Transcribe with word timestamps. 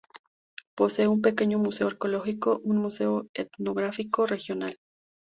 Posee 0.75 1.07
un 1.07 1.21
pequeño 1.21 1.59
museo 1.59 1.85
arqueológico, 1.85 2.59
un 2.63 2.77
museo 2.77 3.27
etnográfico 3.35 4.25
regional. 4.25 4.79